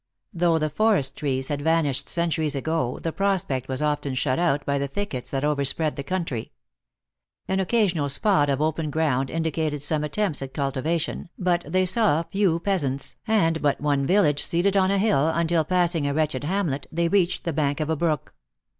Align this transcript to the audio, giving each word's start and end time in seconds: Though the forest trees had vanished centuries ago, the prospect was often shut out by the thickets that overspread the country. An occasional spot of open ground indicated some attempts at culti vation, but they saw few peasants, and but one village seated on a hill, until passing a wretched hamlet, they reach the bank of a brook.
Though 0.33 0.57
the 0.57 0.71
forest 0.71 1.15
trees 1.17 1.49
had 1.49 1.61
vanished 1.61 2.09
centuries 2.09 2.55
ago, 2.55 2.97
the 3.03 3.11
prospect 3.13 3.67
was 3.67 3.83
often 3.83 4.15
shut 4.15 4.39
out 4.39 4.65
by 4.65 4.79
the 4.79 4.87
thickets 4.87 5.29
that 5.29 5.45
overspread 5.45 5.95
the 5.95 6.01
country. 6.01 6.51
An 7.47 7.59
occasional 7.59 8.09
spot 8.09 8.49
of 8.49 8.63
open 8.63 8.89
ground 8.89 9.29
indicated 9.29 9.83
some 9.83 10.03
attempts 10.03 10.41
at 10.41 10.55
culti 10.55 10.81
vation, 10.81 11.29
but 11.37 11.63
they 11.67 11.85
saw 11.85 12.23
few 12.23 12.59
peasants, 12.61 13.15
and 13.27 13.61
but 13.61 13.79
one 13.79 14.07
village 14.07 14.41
seated 14.41 14.75
on 14.75 14.89
a 14.89 14.97
hill, 14.97 15.29
until 15.29 15.63
passing 15.63 16.07
a 16.07 16.15
wretched 16.15 16.45
hamlet, 16.45 16.87
they 16.91 17.07
reach 17.07 17.43
the 17.43 17.53
bank 17.53 17.79
of 17.79 17.91
a 17.91 17.95
brook. 17.95 18.33